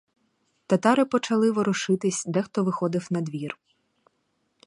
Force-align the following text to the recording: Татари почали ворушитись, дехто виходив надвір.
Татари 0.67 1.05
почали 1.05 1.51
ворушитись, 1.51 2.23
дехто 2.25 2.63
виходив 2.63 3.07
надвір. 3.11 3.57